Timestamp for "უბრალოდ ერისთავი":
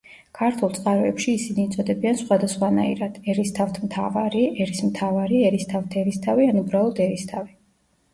6.63-7.55